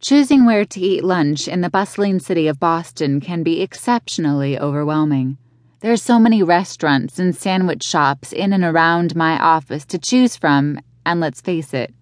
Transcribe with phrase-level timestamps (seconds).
[0.00, 5.36] Choosing where to eat lunch in the bustling city of Boston can be exceptionally overwhelming.
[5.80, 10.36] There are so many restaurants and sandwich shops in and around my office to choose
[10.36, 11.92] from, and let's face it,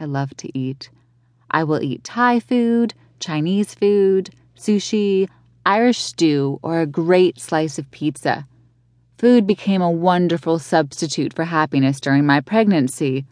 [0.00, 0.88] I love to eat.
[1.50, 5.28] I will eat Thai food, Chinese food, sushi,
[5.66, 8.48] Irish stew, or a great slice of pizza.
[9.18, 13.26] Food became a wonderful substitute for happiness during my pregnancy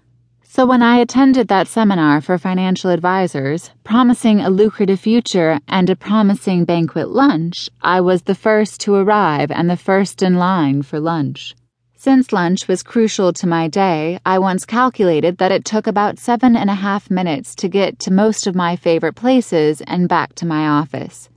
[0.52, 5.94] so, when I attended that seminar for financial advisors, promising a lucrative future and a
[5.94, 10.98] promising banquet lunch, I was the first to arrive and the first in line for
[10.98, 11.54] lunch.
[11.94, 16.56] Since lunch was crucial to my day, I once calculated that it took about seven
[16.56, 20.46] and a half minutes to get to most of my favorite places and back to
[20.46, 21.28] my office.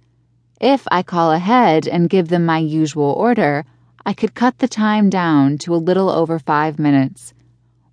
[0.60, 3.64] If I call ahead and give them my usual order,
[4.08, 7.36] I could cut the time down to a little over five minutes.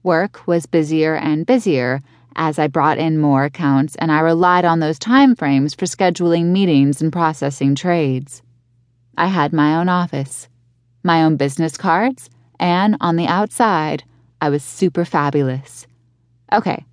[0.03, 2.03] Work was busier and busier
[2.35, 6.47] as I brought in more accounts and I relied on those time frames for scheduling
[6.47, 8.43] meetings and processing trades.
[9.19, 10.49] I had my own office,
[11.03, 14.05] my own business cards, and on the outside,
[14.41, 15.87] I was super fabulous.
[16.51, 16.87] Okay,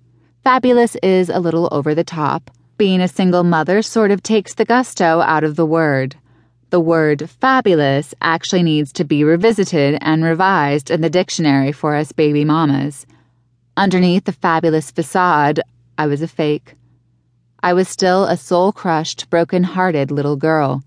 [0.44, 2.50] fabulous is a little over the top.
[2.76, 6.16] Being a single mother sort of takes the gusto out of the word.
[6.70, 12.12] The word fabulous actually needs to be revisited and revised in the dictionary for us
[12.12, 13.06] baby mamas.
[13.74, 15.60] Underneath the fabulous facade,
[15.96, 16.74] I was a fake.
[17.62, 20.84] I was still a soul crushed, broken hearted little girl.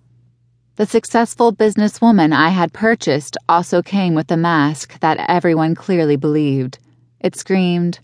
[0.76, 6.78] The successful businesswoman I had purchased also came with a mask that everyone clearly believed.
[7.20, 8.00] It screamed,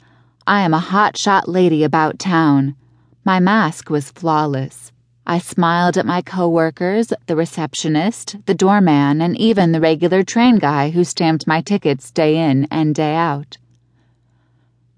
[0.48, 2.76] I am a hot shot lady about town.
[3.24, 4.92] My mask was flawless.
[5.30, 10.92] I smiled at my coworkers, the receptionist, the doorman, and even the regular train guy
[10.92, 13.58] who stamped my tickets day in and day out.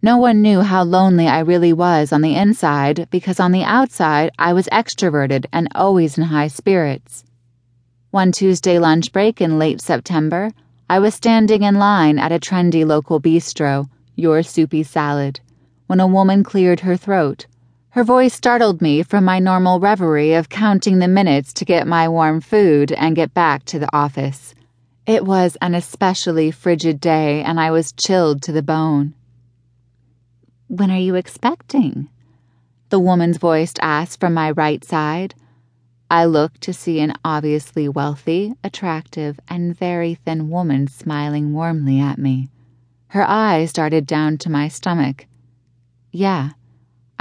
[0.03, 4.29] No one knew how lonely I really was on the inside because on the outside
[4.37, 7.23] I was extroverted and always in high spirits.
[8.11, 10.51] One Tuesday lunch break in late September,
[10.87, 15.39] I was standing in line at a trendy local bistro, Your Soupy Salad,
[15.87, 17.47] when a woman cleared her throat
[17.91, 22.07] her voice startled me from my normal reverie of counting the minutes to get my
[22.07, 24.53] warm food and get back to the office.
[25.07, 29.15] It was an especially frigid day, and I was chilled to the bone.
[30.67, 32.09] When are you expecting?
[32.89, 35.33] The woman's voice asked from my right side.
[36.11, 42.19] I looked to see an obviously wealthy, attractive, and very thin woman smiling warmly at
[42.19, 42.49] me.
[43.07, 45.25] Her eyes darted down to my stomach.
[46.11, 46.51] Yeah,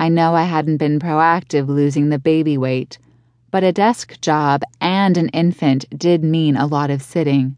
[0.01, 2.99] I know I hadn't been proactive losing the baby weight,
[3.51, 7.57] but a desk job and an infant did mean a lot of sitting.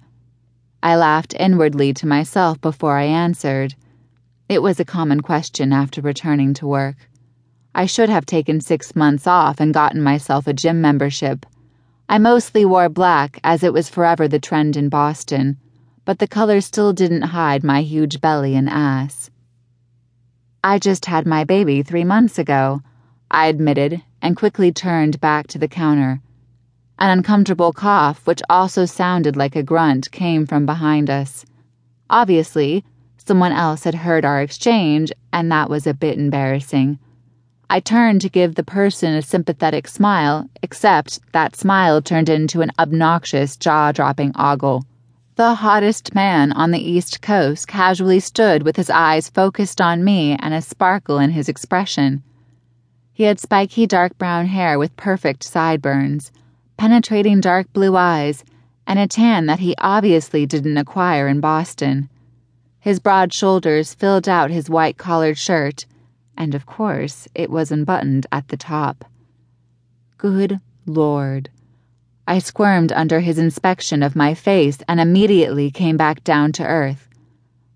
[0.82, 3.74] I laughed inwardly to myself before I answered.
[4.48, 6.96] It was a common question after returning to work.
[7.74, 11.44] I should have taken six months off and gotten myself a gym membership.
[12.08, 15.58] I mostly wore black as it was forever the trend in Boston,
[16.06, 19.30] but the color still didn't hide my huge belly and ass.
[20.62, 22.82] I just had my baby three months ago,
[23.30, 26.20] I admitted and quickly turned back to the counter.
[26.98, 31.46] An uncomfortable cough, which also sounded like a grunt, came from behind us.
[32.10, 32.84] Obviously,
[33.16, 36.98] someone else had heard our exchange, and that was a bit embarrassing.
[37.70, 42.72] I turned to give the person a sympathetic smile, except that smile turned into an
[42.78, 44.84] obnoxious, jaw dropping ogle.
[45.40, 50.36] The hottest man on the East Coast casually stood with his eyes focused on me
[50.38, 52.22] and a sparkle in his expression.
[53.14, 56.30] He had spiky dark brown hair with perfect sideburns,
[56.76, 58.44] penetrating dark blue eyes,
[58.86, 62.10] and a tan that he obviously didn't acquire in Boston.
[62.78, 65.86] His broad shoulders filled out his white collared shirt,
[66.36, 69.06] and of course, it was unbuttoned at the top.
[70.18, 71.48] Good Lord.
[72.30, 77.08] I squirmed under his inspection of my face and immediately came back down to earth.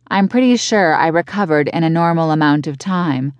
[0.06, 3.32] I'm pretty sure I recovered in a normal amount of time.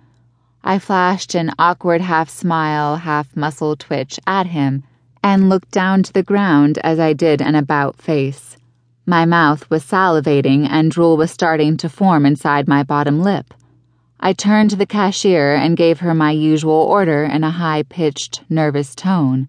[0.61, 4.83] I flashed an awkward half smile, half muscle twitch at him
[5.23, 8.57] and looked down to the ground as I did an about face.
[9.05, 13.53] My mouth was salivating and drool was starting to form inside my bottom lip.
[14.19, 18.41] I turned to the cashier and gave her my usual order in a high pitched,
[18.49, 19.47] nervous tone.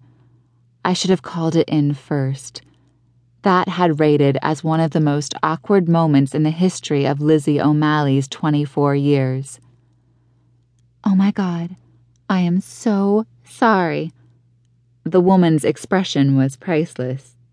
[0.83, 2.61] I should have called it in first.
[3.43, 7.61] That had rated as one of the most awkward moments in the history of Lizzie
[7.61, 9.59] O'Malley's 24 years.
[11.05, 11.77] Oh my God,
[12.29, 14.11] I am so sorry.
[15.03, 17.36] The woman's expression was priceless.